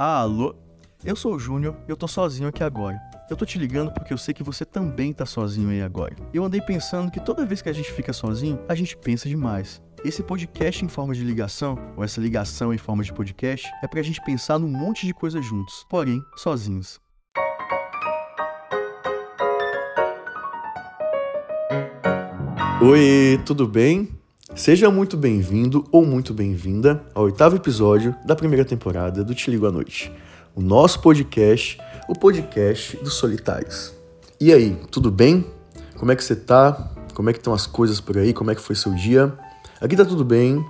[0.00, 0.54] Alô?
[1.04, 3.00] Eu sou o Júnior e eu tô sozinho aqui agora.
[3.28, 6.14] Eu tô te ligando porque eu sei que você também tá sozinho aí agora.
[6.32, 9.82] Eu andei pensando que toda vez que a gente fica sozinho, a gente pensa demais.
[10.04, 14.00] Esse podcast em forma de ligação, ou essa ligação em forma de podcast, é pra
[14.00, 17.00] gente pensar num monte de coisa juntos, porém, sozinhos.
[22.80, 24.17] Oi, tudo bem?
[24.54, 29.66] Seja muito bem-vindo ou muito bem-vinda ao oitavo episódio da primeira temporada do Te Ligo
[29.66, 30.10] à Noite,
[30.54, 31.78] o nosso podcast,
[32.08, 33.94] o podcast dos solitários.
[34.40, 35.46] E aí, tudo bem?
[35.96, 36.90] Como é que você tá?
[37.14, 38.32] Como é que estão as coisas por aí?
[38.32, 39.32] Como é que foi seu dia?
[39.80, 40.64] Aqui tá tudo bem,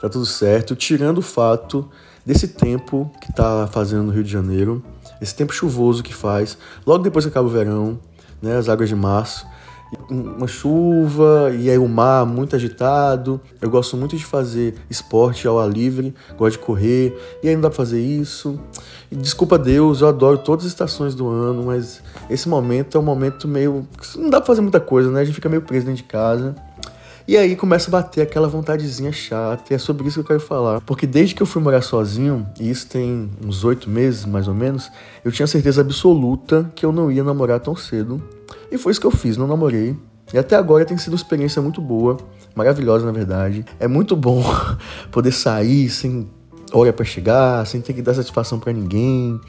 [0.00, 1.88] tá tudo certo, tirando o fato
[2.26, 4.82] desse tempo que tá fazendo no Rio de Janeiro,
[5.20, 7.98] esse tempo chuvoso que faz, logo depois que acaba o verão,
[8.42, 9.46] né, as águas de março,
[10.08, 13.40] uma chuva e aí o mar muito agitado.
[13.60, 17.62] Eu gosto muito de fazer esporte ao ar livre, gosto de correr e aí não
[17.62, 18.58] dá pra fazer isso.
[19.10, 23.04] E, desculpa Deus, eu adoro todas as estações do ano, mas esse momento é um
[23.04, 23.86] momento meio.
[24.16, 25.20] Não dá pra fazer muita coisa, né?
[25.20, 26.54] A gente fica meio preso dentro de casa.
[27.28, 30.40] E aí começa a bater aquela vontadezinha chata, e é sobre isso que eu quero
[30.40, 30.80] falar.
[30.80, 34.54] Porque desde que eu fui morar sozinho, e isso tem uns oito meses mais ou
[34.54, 34.90] menos,
[35.24, 38.22] eu tinha certeza absoluta que eu não ia namorar tão cedo.
[38.70, 39.96] E foi isso que eu fiz, não namorei.
[40.32, 42.16] E até agora tem sido uma experiência muito boa,
[42.54, 43.64] maravilhosa na verdade.
[43.78, 44.42] É muito bom
[45.10, 46.28] poder sair sem
[46.72, 49.40] hora para chegar, sem ter que dar satisfação para ninguém,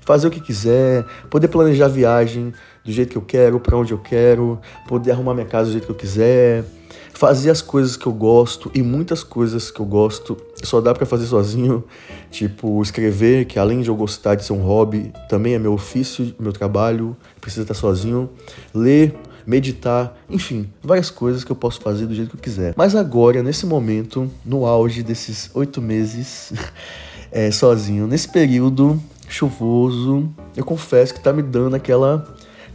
[0.00, 2.52] fazer o que quiser, poder planejar a viagem
[2.84, 5.84] do jeito que eu quero, para onde eu quero, poder arrumar minha casa do jeito
[5.84, 6.64] que eu quiser
[7.12, 11.04] fazer as coisas que eu gosto e muitas coisas que eu gosto só dá para
[11.06, 11.84] fazer sozinho,
[12.30, 16.34] tipo escrever, que além de eu gostar de ser um hobby, também é meu ofício,
[16.38, 18.30] meu trabalho, precisa estar sozinho,
[18.74, 19.14] ler,
[19.46, 22.74] meditar, enfim, várias coisas que eu posso fazer do jeito que eu quiser.
[22.76, 26.52] Mas agora, nesse momento, no auge desses oito meses
[27.32, 32.26] é, sozinho, nesse período chuvoso, eu confesso que tá me dando aquela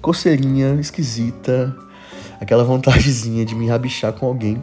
[0.01, 1.75] coceirinha esquisita,
[2.39, 4.61] aquela vontadezinha de me rabichar com alguém.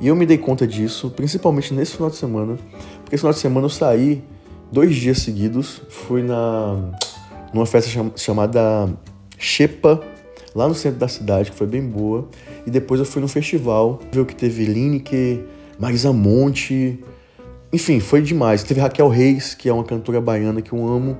[0.00, 2.58] E eu me dei conta disso, principalmente nesse final de semana,
[3.02, 4.24] porque esse final de semana eu saí
[4.70, 6.76] dois dias seguidos, fui na
[7.52, 8.88] numa festa cham, chamada
[9.38, 10.00] Shepa,
[10.54, 12.28] lá no centro da cidade, que foi bem boa,
[12.66, 15.44] e depois eu fui no festival, ver que teve Lineker,
[15.78, 16.98] Marisa Monte,
[17.72, 18.62] enfim, foi demais.
[18.62, 21.16] Teve Raquel Reis, que é uma cantora baiana que eu amo.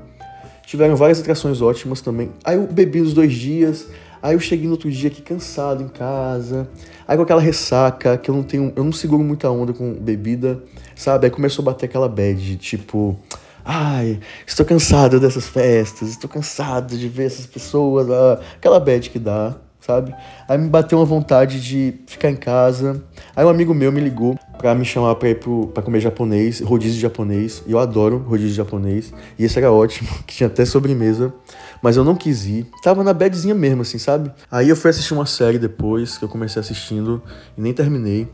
[0.67, 2.31] Tiveram várias atrações ótimas também.
[2.45, 3.89] Aí eu bebi os dois dias,
[4.23, 6.69] Aí eu cheguei no outro dia aqui cansado em casa,
[7.09, 10.63] aí com aquela ressaca, que eu não tenho, eu não seguro muita onda com bebida,
[10.95, 11.27] sabe?
[11.27, 13.19] Aí começou a bater aquela bad, tipo,
[13.65, 19.19] ai, estou cansado dessas festas, estou cansado de ver essas pessoas, ah, aquela bad que
[19.19, 20.15] dá, sabe?
[20.49, 23.03] Aí me bateu uma vontade de ficar em casa.
[23.35, 26.61] Aí um amigo meu me ligou pra me chamar pra ir pro, pra comer japonês,
[26.61, 27.63] rodízio japonês.
[27.67, 29.13] E eu adoro rodízio japonês.
[29.39, 31.35] E esse era ótimo, que tinha até sobremesa
[31.83, 32.67] mas eu não quis ir.
[32.81, 34.31] Tava na badzinha mesmo, assim, sabe?
[34.49, 37.21] Aí eu fui assistir uma série depois, que eu comecei assistindo
[37.59, 38.29] e nem terminei,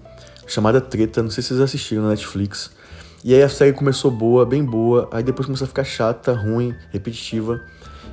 [0.46, 2.70] chamada Treta, não sei se vocês assistiram na Netflix.
[3.24, 6.74] E aí a série começou boa, bem boa, aí depois começou a ficar chata, ruim,
[6.92, 7.60] repetitiva.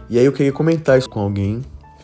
[0.09, 1.61] E aí eu queria comentar isso com alguém.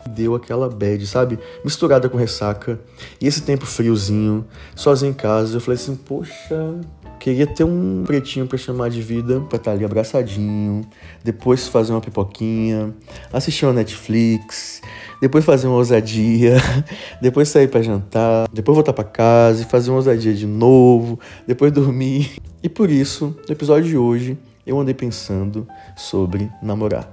[0.10, 1.40] Deu aquela bad, sabe?
[1.64, 2.80] Misturada com ressaca.
[3.20, 4.46] E esse tempo friozinho,
[4.76, 6.80] sozinho em casa, eu falei assim, poxa,
[7.22, 10.82] Queria ter um pretinho para chamar de vida, pra estar tá ali abraçadinho,
[11.24, 12.96] depois fazer uma pipoquinha,
[13.32, 14.82] assistir uma Netflix,
[15.22, 16.58] depois fazer uma ousadia,
[17.22, 21.72] depois sair para jantar, depois voltar para casa e fazer uma ousadia de novo, depois
[21.72, 22.38] dormir.
[22.64, 24.36] E por isso, no episódio de hoje,
[24.66, 27.08] eu andei pensando sobre namorar.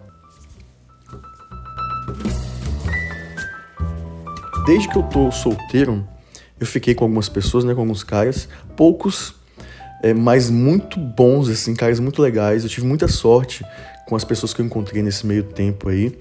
[4.69, 6.07] Desde que eu tô solteiro,
[6.61, 9.35] eu fiquei com algumas pessoas, né, com alguns caras, poucos
[10.03, 12.65] é, mas muito bons, assim, caras muito legais.
[12.65, 13.65] Eu tive muita sorte
[14.07, 16.19] com as pessoas que eu encontrei nesse meio tempo aí.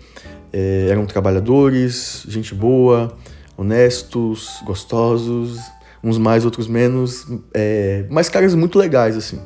[0.53, 3.17] É, eram trabalhadores, gente boa,
[3.57, 5.59] honestos, gostosos,
[6.01, 9.41] uns mais, outros menos, é, mas caras muito legais, assim.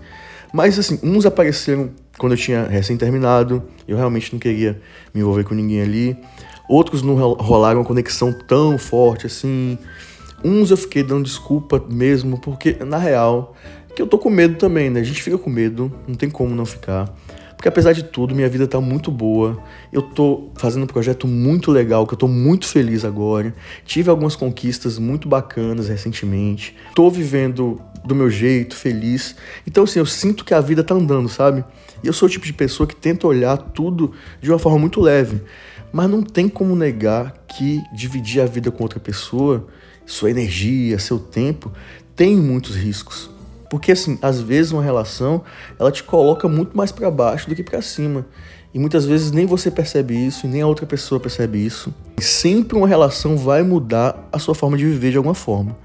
[0.54, 1.90] Mas, assim, uns apareceram
[2.20, 4.80] quando eu tinha recém-terminado, eu realmente não queria
[5.12, 6.18] me envolver com ninguém ali.
[6.72, 9.78] Outros não rolaram uma conexão tão forte assim.
[10.42, 13.54] Uns eu fiquei dando desculpa mesmo, porque na real
[13.94, 15.02] que eu tô com medo também, né?
[15.02, 17.14] A gente fica com medo, não tem como não ficar.
[17.58, 19.62] Porque apesar de tudo, minha vida tá muito boa.
[19.92, 23.54] Eu tô fazendo um projeto muito legal, que eu tô muito feliz agora.
[23.84, 26.74] Tive algumas conquistas muito bacanas recentemente.
[26.96, 29.36] Tô vivendo do meu jeito, feliz.
[29.68, 31.66] Então, assim, eu sinto que a vida tá andando, sabe?
[32.02, 35.02] E eu sou o tipo de pessoa que tenta olhar tudo de uma forma muito
[35.02, 35.42] leve.
[35.92, 39.68] Mas não tem como negar que dividir a vida com outra pessoa,
[40.06, 41.72] sua energia, seu tempo,
[42.16, 43.30] tem muitos riscos.
[43.70, 45.44] Porque assim, às vezes uma relação,
[45.80, 48.26] ela te coloca muito mais para baixo do que para cima.
[48.74, 51.94] E muitas vezes nem você percebe isso, e nem a outra pessoa percebe isso.
[52.18, 55.78] E sempre uma relação vai mudar a sua forma de viver de alguma forma.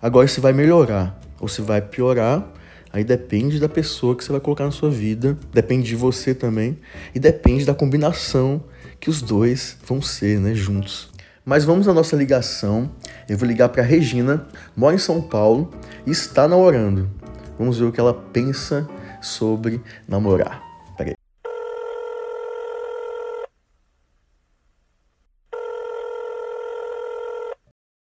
[0.00, 2.46] Agora, se vai melhorar ou se vai piorar,
[2.92, 6.78] aí depende da pessoa que você vai colocar na sua vida, depende de você também,
[7.14, 8.62] e depende da combinação
[9.06, 11.08] que os dois vão ser, né, juntos.
[11.44, 12.90] Mas vamos à nossa ligação.
[13.28, 15.72] Eu vou ligar para Regina, mora em São Paulo
[16.04, 17.08] e está namorando.
[17.56, 18.84] Vamos ver o que ela pensa
[19.22, 20.60] sobre namorar.
[20.96, 21.14] Peraí.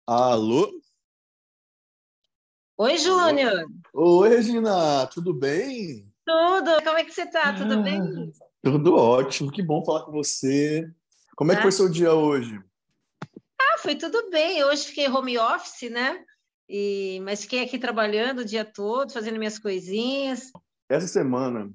[0.06, 0.70] Alô?
[2.78, 3.66] Oi, Júnior.
[3.92, 6.08] Oi, Regina, tudo bem?
[6.24, 6.80] Tudo.
[6.84, 7.52] Como é que você tá?
[7.54, 8.32] Tudo bem?
[8.66, 9.50] Ah, tudo ótimo.
[9.52, 10.90] Que bom falar com você.
[11.36, 12.60] Como é que foi seu dia hoje?
[13.60, 14.64] Ah, foi tudo bem.
[14.64, 16.24] Hoje fiquei home office, né?
[16.68, 20.50] E, mas fiquei aqui trabalhando o dia todo, fazendo minhas coisinhas.
[20.88, 21.70] Essa semana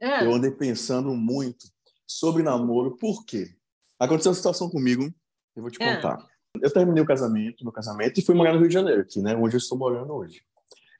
[0.00, 1.66] Ah, eu andei pensando muito
[2.06, 3.56] sobre namoro, por quê?
[3.98, 5.12] Aconteceu uma situação comigo,
[5.56, 5.96] eu vou te Ah.
[5.96, 6.26] contar.
[6.62, 9.34] Eu terminei o casamento, meu casamento, e fui morar no Rio de Janeiro, aqui, né?
[9.34, 10.42] Onde eu estou morando hoje.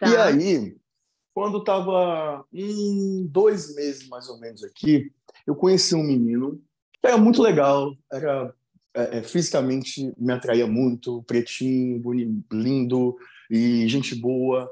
[0.01, 0.09] tá.
[0.09, 0.77] E aí,
[1.33, 5.13] quando tava em dois meses mais ou menos aqui,
[5.47, 6.61] eu conheci um menino
[7.01, 8.55] que era muito legal, era
[8.95, 13.17] é, é, fisicamente me atraía muito, pretinho, boni- lindo
[13.51, 14.69] e gente boa.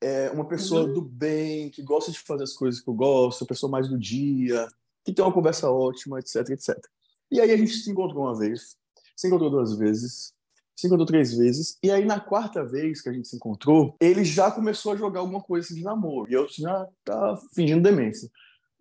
[0.00, 0.92] É uma pessoa Uhum.
[0.94, 4.68] do bem, que gosta de fazer as coisas que eu gosto, pessoa mais do dia,
[5.04, 6.76] que tem uma conversa ótima, etc, etc.
[7.30, 8.76] E aí a gente se encontrou uma vez,
[9.16, 10.32] se encontrou duas vezes,
[10.76, 14.24] se encontrou três vezes, e aí na quarta vez que a gente se encontrou, ele
[14.24, 18.30] já começou a jogar alguma coisa assim de namoro, e eu já tá fingindo demência.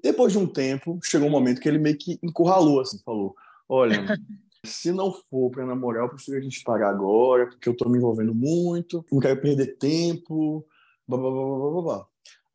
[0.01, 3.35] Depois de um tempo, chegou um momento que ele meio que encurralou, assim, falou,
[3.67, 3.93] olha,
[4.65, 7.97] se não for pra namorar, eu prefiro a gente parar agora, porque eu tô me
[7.97, 10.65] envolvendo muito, não quero perder tempo,
[11.07, 12.05] blá, blá, blá, blá, blá, blá, blá.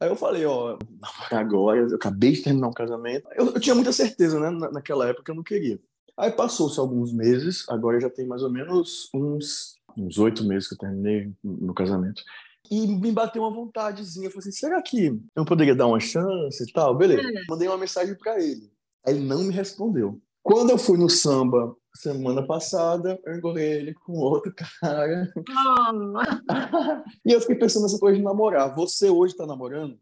[0.00, 3.28] Aí eu falei, ó, namorar agora, eu acabei de terminar um casamento.
[3.36, 5.78] Eu, eu tinha muita certeza, né, na- naquela época eu não queria.
[6.16, 10.74] Aí passou-se alguns meses, agora já tem mais ou menos uns uns oito meses que
[10.74, 12.22] eu terminei no casamento.
[12.70, 14.26] E me bateu uma vontadezinha.
[14.26, 16.96] Eu falei assim, será que eu poderia dar uma chance e tal?
[16.96, 17.22] Beleza.
[17.48, 18.70] Mandei uma mensagem pra ele.
[19.04, 20.20] Aí ele não me respondeu.
[20.42, 25.32] Quando eu fui no samba semana passada, eu encontrei ele com outro cara.
[25.36, 26.12] Oh,
[27.26, 28.74] e eu fiquei pensando nessa coisa de namorar.
[28.74, 29.98] Você hoje tá namorando?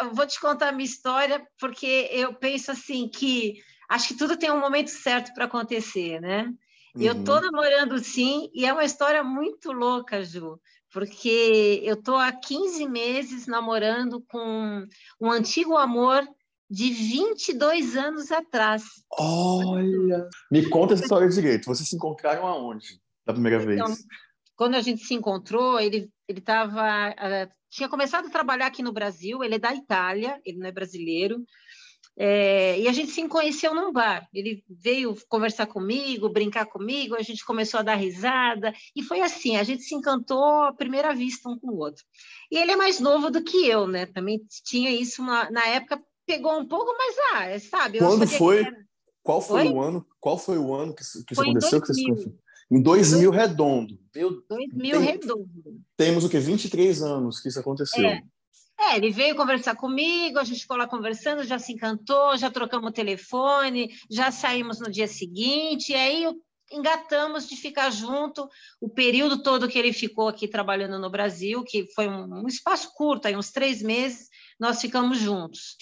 [0.00, 4.34] eu vou te contar a minha história, porque eu penso assim que acho que tudo
[4.36, 6.50] tem um momento certo para acontecer, né?
[6.96, 7.24] E Eu Uhum.
[7.24, 10.58] tô namorando sim, e é uma história muito louca, Ju,
[10.92, 14.86] porque eu tô há 15 meses namorando com
[15.20, 16.26] um antigo amor
[16.68, 18.84] de 22 anos atrás.
[19.18, 20.28] Olha!
[20.50, 21.66] Me conta essa história direito.
[21.66, 23.00] Vocês se encontraram aonde?
[23.26, 23.80] Da primeira vez?
[23.80, 23.94] Então,
[24.56, 27.04] Quando a gente se encontrou, ele ele estava
[27.68, 29.42] tinha começado a trabalhar aqui no Brasil.
[29.42, 31.44] Ele é da Itália, ele não é brasileiro.
[32.22, 34.28] É, e a gente se conheceu num bar.
[34.34, 39.56] Ele veio conversar comigo, brincar comigo, a gente começou a dar risada, e foi assim:
[39.56, 42.04] a gente se encantou à primeira vista um com o outro.
[42.52, 44.04] E ele é mais novo do que eu, né?
[44.04, 47.96] Também tinha isso na, na época, pegou um pouco, mas ah, sabe?
[47.96, 48.64] eu Quando que foi?
[48.64, 48.76] era-
[49.22, 49.72] Qual foi Oi?
[49.72, 50.06] o ano?
[50.20, 51.80] Qual foi o ano que isso, que isso aconteceu?
[51.80, 52.14] Que vocês 2000.
[52.16, 52.38] conheceram?
[52.70, 53.98] Em 2000 redondo.
[54.14, 55.80] Meu, 2000 Tem- redondo.
[55.96, 56.38] temos o quê?
[56.38, 58.04] 23 anos que isso aconteceu.
[58.04, 58.22] É.
[58.82, 62.88] É, ele veio conversar comigo, a gente ficou lá conversando, já se encantou, já trocamos
[62.88, 66.26] o telefone, já saímos no dia seguinte, e aí
[66.72, 68.48] engatamos de ficar junto
[68.80, 72.94] o período todo que ele ficou aqui trabalhando no Brasil, que foi um, um espaço
[72.94, 75.76] curto, aí uns três meses, nós ficamos juntos.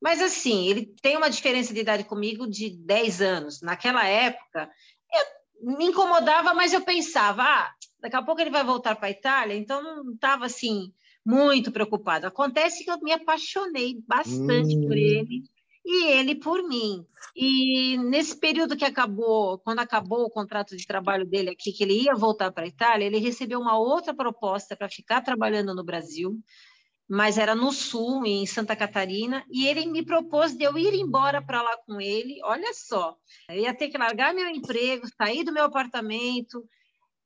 [0.00, 3.60] Mas assim, ele tem uma diferença de idade comigo de 10 anos.
[3.60, 4.70] Naquela época,
[5.12, 9.10] eu me incomodava, mas eu pensava, ah, daqui a pouco ele vai voltar para a
[9.10, 10.94] Itália, então não estava assim
[11.28, 12.26] muito preocupado.
[12.26, 14.80] Acontece que eu me apaixonei bastante Hum.
[14.80, 15.42] por ele
[15.84, 17.04] e ele por mim.
[17.36, 22.02] E nesse período que acabou, quando acabou o contrato de trabalho dele aqui, que ele
[22.04, 26.38] ia voltar para a Itália, ele recebeu uma outra proposta para ficar trabalhando no Brasil,
[27.08, 31.42] mas era no sul, em Santa Catarina, e ele me propôs de eu ir embora
[31.44, 32.38] para lá com ele.
[32.44, 33.16] Olha só,
[33.50, 36.64] eu ia ter que largar meu emprego, sair do meu apartamento,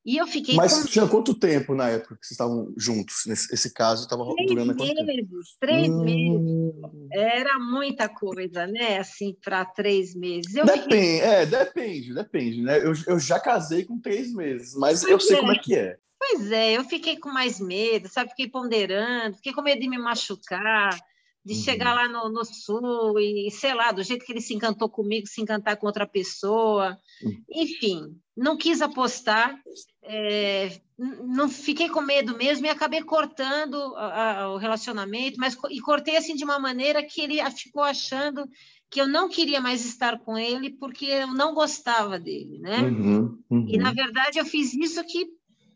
[0.04, 3.22] e eu fiquei Mas com tinha quanto tempo na época que vocês estavam juntos?
[3.26, 5.06] Nesse esse caso estava durando há quanto tempo?
[5.06, 6.40] meses, três meses.
[6.40, 8.98] Hum, Era muita coisa, né?
[8.98, 10.54] Assim, para três meses.
[10.54, 12.78] Eu fiquei Depende, é, depende, depende, né?
[12.78, 15.40] Eu, eu já casei com três meses, mas eu Pois sei é.
[15.40, 15.96] como é que é.
[16.18, 18.30] Pois é, eu fiquei com mais medo, sabe?
[18.30, 20.96] Fiquei ponderando, fiquei com medo de me machucar,
[21.44, 21.60] de uhum.
[21.60, 25.26] chegar lá no, no, sul e, sei lá, do jeito que ele se encantou comigo,
[25.26, 26.96] se encantar com outra pessoa.
[27.22, 27.42] Uhum.
[27.50, 29.58] Enfim, não quis apostar,
[30.04, 35.80] é, não fiquei com medo mesmo e acabei cortando a, a, o relacionamento, mas e
[35.80, 38.48] cortei assim de uma maneira que ele ficou achando
[38.88, 42.82] que eu não queria mais estar com ele porque eu não gostava dele, né?
[42.82, 43.66] Uhum, uhum.
[43.66, 45.26] E na verdade eu fiz isso que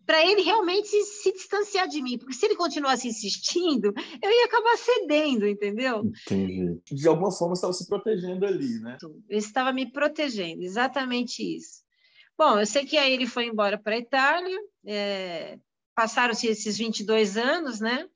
[0.07, 4.45] para ele realmente se, se, distanciar de mim, porque se ele continuasse insistindo, eu ia
[4.45, 6.05] acabar cedendo, entendeu?
[6.05, 6.81] Entendi.
[6.91, 8.97] De alguma forma, estava se protegendo ali, né?
[9.03, 11.85] Eu estava me protegendo, exatamente isso.
[12.39, 15.59] Bom, eu sei que aí ele foi embora para a Itália, é,
[15.95, 18.07] passaram-se esses 22 anos, né?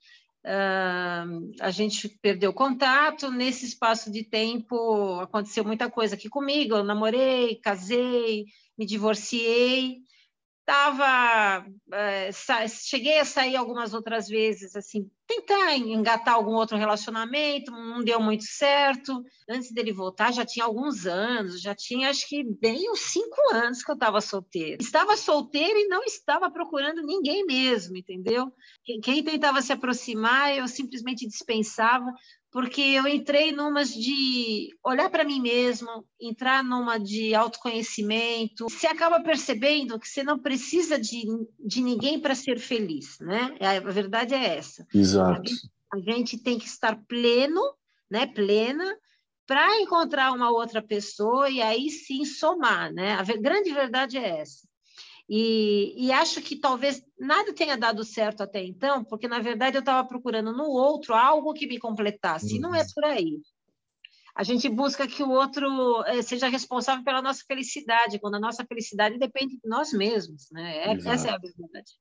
[0.43, 3.29] Uh, a gente perdeu contato.
[3.29, 6.75] Nesse espaço de tempo, aconteceu muita coisa aqui comigo.
[6.75, 8.45] Eu namorei, casei,
[8.75, 10.01] me divorciei
[10.71, 12.29] tava é,
[12.69, 18.43] cheguei a sair algumas outras vezes assim tentar engatar algum outro relacionamento não deu muito
[18.43, 23.53] certo antes dele voltar já tinha alguns anos já tinha acho que bem uns cinco
[23.53, 28.51] anos que eu estava solteira estava solteira e não estava procurando ninguém mesmo entendeu
[28.83, 32.05] quem, tentava se aproximar eu simplesmente dispensava
[32.51, 35.87] porque eu entrei numas de olhar para mim mesmo,
[36.19, 38.65] entrar numa de autoconhecimento.
[38.69, 41.23] Você acaba percebendo que você não precisa de,
[41.65, 43.55] de ninguém para ser feliz, né?
[43.61, 44.85] A verdade é essa.
[44.93, 45.20] Exato.
[45.93, 47.61] A gente tem que estar pleno,
[48.09, 48.25] né?
[48.25, 48.97] Plena,
[49.45, 53.13] para encontrar uma outra pessoa e aí sim somar, né?
[53.15, 54.67] A grande verdade é essa.
[55.29, 59.79] E, e, acho que talvez nada tenha dado certo até então, porque na verdade eu
[59.79, 62.55] estava procurando no outro algo que me completasse, uhum.
[62.57, 62.87] e não é uhum.
[62.93, 63.39] por aí.
[64.35, 68.65] A gente busca que o outro eh, seja responsável pela nossa felicidade, quando a nossa
[68.65, 70.77] felicidade depende de nós mesmos, né?
[70.77, 71.91] É, essa é a verdade.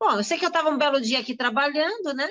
[0.00, 2.28] Bom, eu sei que eu estava um belo dia aqui trabalhando, né?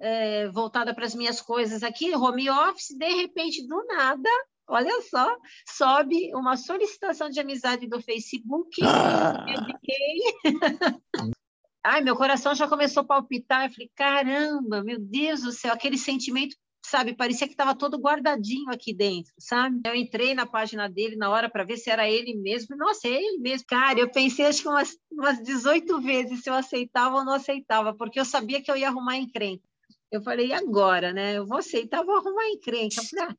[0.00, 4.30] É, voltada para as minhas coisas aqui, home office, de repente, do nada,
[4.72, 5.36] Olha só,
[5.66, 8.80] sobe uma solicitação de amizade do Facebook.
[8.86, 9.44] Ah.
[11.82, 13.64] Ai, meu coração já começou a palpitar.
[13.66, 18.70] Eu falei, caramba, meu Deus do céu, aquele sentimento, sabe, parecia que estava todo guardadinho
[18.70, 19.80] aqui dentro, sabe?
[19.84, 22.76] Eu entrei na página dele na hora para ver se era ele mesmo.
[22.76, 23.66] Nossa, é ele mesmo.
[23.66, 27.94] Cara, eu pensei acho que umas, umas 18 vezes se eu aceitava ou não aceitava,
[27.94, 29.62] porque eu sabia que eu ia arrumar encrenca.
[30.10, 31.38] Eu falei, e agora, né?
[31.38, 33.00] Eu vou aceitar, vou arrumar encrenca.
[33.00, 33.36] Eu falei, ah,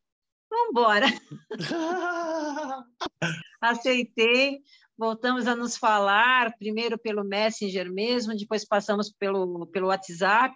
[0.52, 1.06] Vamos embora.
[3.62, 4.60] Aceitei.
[4.98, 10.56] Voltamos a nos falar, primeiro pelo Messenger mesmo, depois passamos pelo, pelo WhatsApp.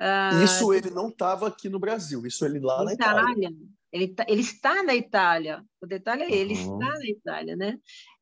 [0.00, 3.20] Uh, isso ele não estava aqui no Brasil, isso ele lá na Itália.
[3.20, 3.52] Itália.
[3.92, 5.64] Ele, tá, ele está na Itália.
[5.80, 6.78] O detalhe é ele uhum.
[6.78, 7.78] está na Itália, né?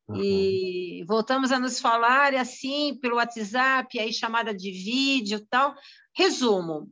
[0.09, 0.17] Uhum.
[0.23, 5.75] E voltamos a nos falar, assim, pelo WhatsApp, aí chamada de vídeo tal.
[6.15, 6.91] Resumo,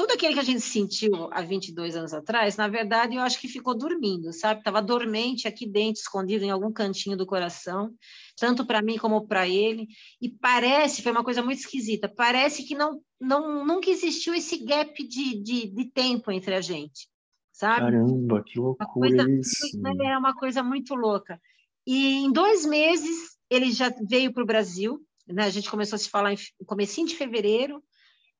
[0.00, 3.46] tudo aquilo que a gente sentiu há 22 anos atrás, na verdade, eu acho que
[3.46, 4.60] ficou dormindo, sabe?
[4.60, 7.92] Estava dormente aqui dentro, escondido em algum cantinho do coração,
[8.34, 9.88] tanto para mim como para ele.
[10.18, 15.06] E parece, foi uma coisa muito esquisita, parece que não, não nunca existiu esse gap
[15.06, 17.06] de, de, de tempo entre a gente,
[17.52, 17.92] sabe?
[17.92, 19.80] Caramba, que loucura coisa, isso!
[20.02, 21.38] É uma coisa muito louca.
[21.86, 25.44] E em dois meses ele já veio para o Brasil, né?
[25.44, 27.84] A gente começou a se falar em comecinho de fevereiro,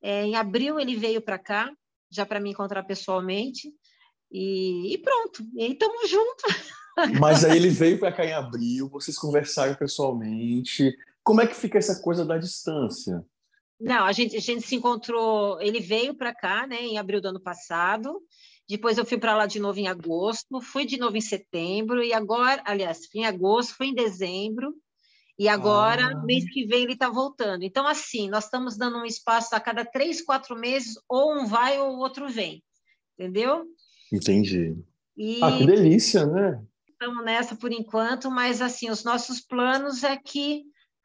[0.03, 1.71] é, em abril ele veio para cá,
[2.11, 3.73] já para me encontrar pessoalmente,
[4.31, 6.73] e, e pronto, e aí estamos juntos.
[7.21, 10.97] Mas aí ele veio para cá em abril, vocês conversaram pessoalmente.
[11.23, 13.25] Como é que fica essa coisa da distância?
[13.81, 17.29] Não, a gente, a gente se encontrou, ele veio para cá, né, em abril do
[17.29, 18.21] ano passado.
[18.69, 22.13] Depois eu fui para lá de novo em agosto, fui de novo em setembro e
[22.13, 24.75] agora, aliás, fui em agosto, fui em dezembro
[25.41, 26.23] e agora, ah.
[26.23, 27.63] mês que vem, ele está voltando.
[27.63, 31.79] Então, assim, nós estamos dando um espaço a cada três, quatro meses, ou um vai
[31.79, 32.63] ou o outro vem.
[33.19, 33.65] Entendeu?
[34.13, 34.77] Entendi.
[35.17, 35.43] E...
[35.43, 36.63] Ah, que delícia, né?
[36.91, 40.65] Estamos nessa por enquanto, mas assim, os nossos planos é que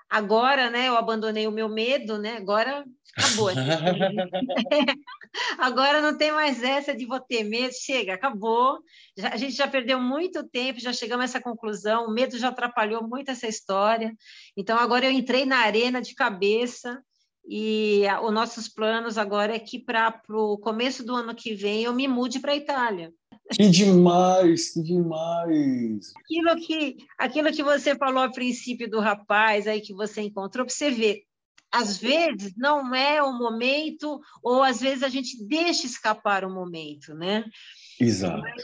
[0.10, 2.38] agora, né, eu abandonei o meu medo, né?
[2.38, 2.86] Agora
[3.18, 3.50] acabou.
[5.58, 8.80] Agora não tem mais essa de vou ter medo, chega, acabou.
[9.18, 12.48] Já, a gente já perdeu muito tempo, já chegamos a essa conclusão, o medo já
[12.50, 14.16] atrapalhou muito essa história.
[14.56, 17.02] Então agora eu entrei na arena de cabeça
[17.48, 21.94] e os nossos planos agora é que para o começo do ano que vem eu
[21.94, 23.14] me mude para a Itália.
[23.52, 26.12] Que demais, que demais!
[26.18, 30.74] Aquilo que, aquilo que você falou a princípio do rapaz aí que você encontrou, para
[30.74, 31.22] você ver,
[31.72, 37.14] às vezes não é o momento, ou às vezes a gente deixa escapar o momento,
[37.14, 37.46] né?
[38.00, 38.42] Exato.
[38.42, 38.64] Mas,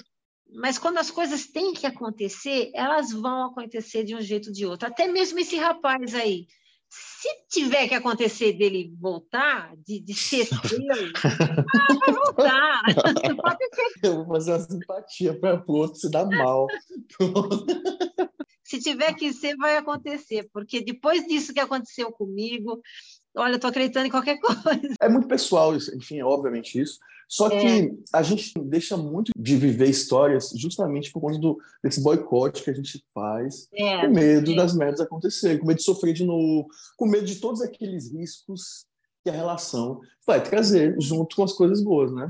[0.53, 4.65] mas, quando as coisas têm que acontecer, elas vão acontecer de um jeito ou de
[4.65, 4.87] outro.
[4.87, 6.47] Até mesmo esse rapaz aí,
[6.93, 10.59] Se tiver que acontecer dele voltar, de, de ser seu,
[11.23, 12.81] ah, vai voltar.
[14.03, 16.67] Eu vou fazer uma simpatia para o outro se dar mal.
[18.61, 22.81] se tiver que ser, vai acontecer, porque depois disso que aconteceu comigo,
[23.37, 24.95] olha, eu estou acreditando em qualquer coisa.
[24.99, 26.99] É muito pessoal, enfim, é obviamente isso.
[27.31, 27.89] Só que é.
[28.11, 32.73] a gente deixa muito de viver histórias justamente por conta do, desse boicote que a
[32.73, 34.01] gente faz, é.
[34.01, 34.55] com medo é.
[34.55, 38.85] das merdas acontecerem, com medo de sofrer de novo, com medo de todos aqueles riscos
[39.23, 42.29] que a relação vai trazer junto com as coisas boas, né?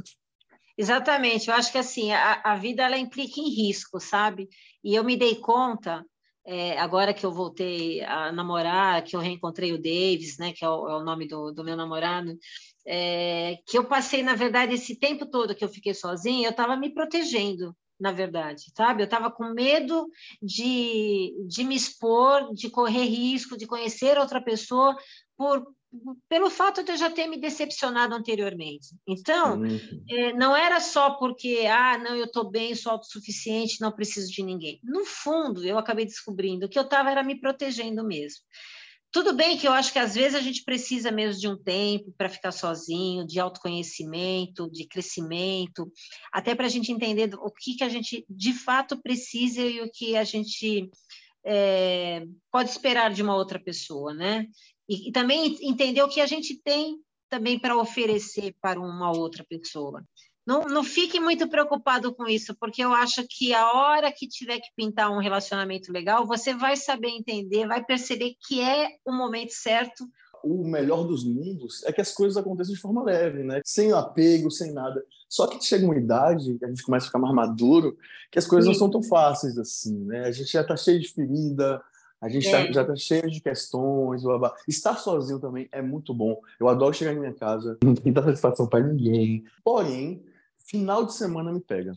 [0.78, 1.50] Exatamente.
[1.50, 4.50] Eu acho que assim a, a vida ela implica em risco, sabe?
[4.84, 6.06] E eu me dei conta
[6.46, 10.54] é, agora que eu voltei a namorar, que eu reencontrei o Davis, né?
[10.54, 12.38] Que é o, é o nome do, do meu namorado
[12.86, 16.76] é, que eu passei, na verdade, esse tempo todo que eu fiquei sozinha, eu estava
[16.76, 19.04] me protegendo, na verdade, sabe?
[19.04, 20.08] Eu estava com medo
[20.42, 24.98] de, de me expor, de correr risco, de conhecer outra pessoa,
[25.38, 25.66] por,
[26.30, 28.96] pelo fato de eu já ter me decepcionado anteriormente.
[29.08, 29.80] Então, uhum.
[30.10, 34.44] é, não era só porque, ah, não, eu estou bem, sou autossuficiente, não preciso de
[34.44, 34.80] ninguém.
[34.84, 38.40] No fundo, eu acabei descobrindo que eu estava era me protegendo mesmo.
[39.12, 42.14] Tudo bem que eu acho que às vezes a gente precisa mesmo de um tempo
[42.18, 45.92] para ficar sozinho, de autoconhecimento, de crescimento,
[46.32, 49.92] até para a gente entender o que, que a gente de fato precisa e o
[49.92, 50.90] que a gente
[51.46, 54.48] é, pode esperar de uma outra pessoa, né?
[54.92, 56.98] E, e também entender o que a gente tem
[57.30, 60.04] também para oferecer para uma outra pessoa.
[60.46, 64.60] Não, não fique muito preocupado com isso, porque eu acho que a hora que tiver
[64.60, 69.52] que pintar um relacionamento legal, você vai saber entender, vai perceber que é o momento
[69.54, 70.04] certo.
[70.44, 73.62] O melhor dos mundos é que as coisas aconteçam de forma leve, né?
[73.64, 75.02] Sem apego, sem nada.
[75.30, 77.96] Só que chega uma idade, a gente começa a ficar mais maduro,
[78.30, 78.72] que as coisas Sim.
[78.74, 80.26] não são tão fáceis assim, né?
[80.26, 81.82] A gente já está cheio de ferida,
[82.22, 82.72] a gente tá, é.
[82.72, 84.56] já está cheio de questões, blá, blá.
[84.68, 86.40] Estar sozinho também é muito bom.
[86.60, 89.44] Eu adoro chegar em minha casa, não tem dar satisfação para ninguém.
[89.64, 90.24] Porém,
[90.58, 91.94] final de semana me pega.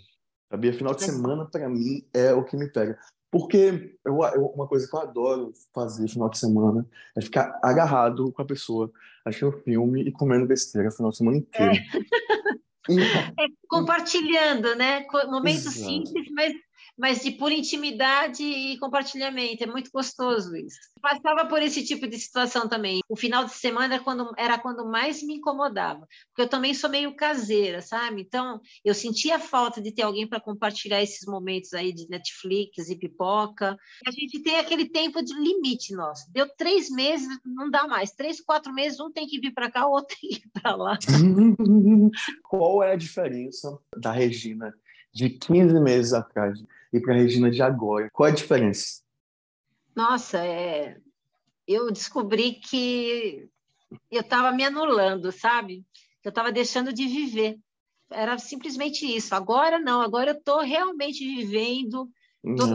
[0.51, 0.73] Sabia?
[0.73, 2.99] Final de semana, para mim, é o que me pega.
[3.31, 8.33] Porque eu, eu, uma coisa que eu adoro fazer final de semana é ficar agarrado
[8.33, 8.91] com a pessoa,
[9.25, 11.75] assistindo filme e comendo besteira final de semana inteiro.
[11.75, 12.93] É.
[12.93, 12.97] E...
[13.41, 15.07] É, compartilhando, né?
[15.27, 15.87] Momentos Exato.
[15.87, 16.53] simples, mas
[16.97, 19.65] mas de pura intimidade e compartilhamento.
[19.65, 20.79] É muito gostoso isso.
[21.01, 23.01] Passava por esse tipo de situação também.
[23.09, 26.89] O final de semana era quando, era quando mais me incomodava, porque eu também sou
[26.89, 28.23] meio caseira, sabe?
[28.23, 32.97] Então, eu sentia falta de ter alguém para compartilhar esses momentos aí de Netflix e
[32.97, 33.77] pipoca.
[34.07, 36.31] A gente tem aquele tempo de limite nosso.
[36.33, 38.13] Deu três meses, não dá mais.
[38.13, 40.77] Três, quatro meses, um tem que vir para cá, o outro tem que ir para
[40.77, 40.99] lá.
[42.49, 44.73] Qual é a diferença da Regina
[45.13, 46.63] de 15 meses atrás
[46.95, 48.09] e para a Regina de agora?
[48.13, 49.03] Qual a diferença?
[49.95, 50.97] Nossa, é...
[51.67, 53.49] eu descobri que
[54.11, 55.85] eu estava me anulando, sabe?
[56.23, 57.59] Eu estava deixando de viver.
[58.11, 59.35] Era simplesmente isso.
[59.35, 62.09] Agora não, agora eu estou realmente vivendo
[62.57, 62.67] Tô,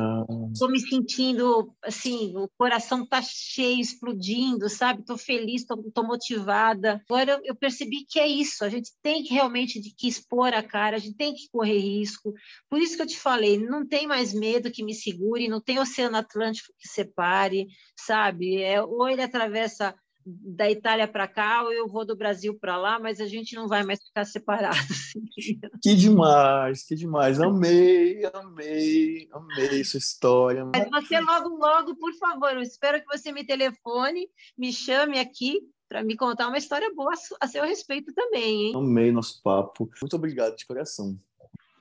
[0.67, 5.05] me sentindo assim, o coração tá cheio, explodindo, sabe?
[5.05, 7.01] Tô feliz, tô motivada.
[7.09, 8.65] Agora eu, eu, percebi que é isso.
[8.65, 11.77] A gente tem que realmente de que expor a cara, a gente tem que correr
[11.77, 12.33] risco.
[12.69, 15.79] Por isso que eu te falei, não tem mais medo que me segure, não tem
[15.79, 18.61] oceano Atlântico que separe, sabe?
[18.61, 19.95] É, ou ele atravessa
[20.41, 23.67] da Itália para cá ou eu vou do Brasil para lá, mas a gente não
[23.67, 25.13] vai mais ficar separados.
[25.81, 27.39] Que demais, que demais.
[27.39, 30.65] Amei, amei, amei sua história.
[30.65, 35.61] Mas você logo, logo, por favor, eu espero que você me telefone, me chame aqui
[35.87, 38.73] para me contar uma história boa a seu respeito também, hein?
[38.75, 39.89] Amei nosso papo.
[40.01, 41.17] Muito obrigado de coração.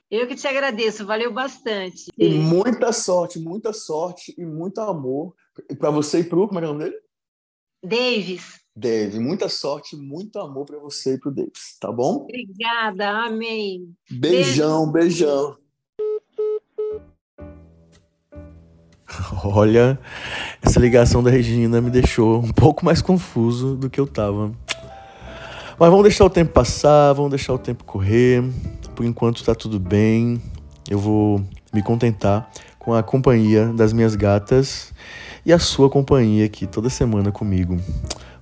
[0.09, 2.11] Eu que te agradeço, valeu bastante.
[2.17, 5.35] E muita sorte, muita sorte e muito amor
[5.77, 6.97] para você e para o, como é, é o nome dele?
[7.83, 8.59] Davis.
[8.75, 12.27] Dave, muita sorte, muito amor para você e para o Davis, tá bom?
[12.27, 13.93] Obrigada, amém.
[14.09, 15.25] Beijão, Beijo.
[15.25, 15.57] beijão.
[19.43, 19.99] Olha,
[20.61, 24.51] essa ligação da Regina me deixou um pouco mais confuso do que eu tava.
[25.79, 28.43] Mas vamos deixar o tempo passar, vamos deixar o tempo correr.
[28.95, 30.41] Por enquanto tá tudo bem.
[30.89, 31.41] Eu vou
[31.73, 34.93] me contentar com a companhia das minhas gatas
[35.49, 37.75] e a sua companhia aqui toda semana comigo.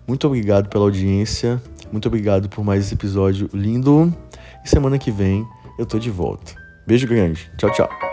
[0.05, 4.13] Muito obrigado pela audiência, muito obrigado por mais esse episódio lindo.
[4.61, 5.47] E semana que vem
[5.79, 6.53] eu tô de volta.
[6.85, 7.49] Beijo grande.
[7.57, 8.06] Tchau, tchau.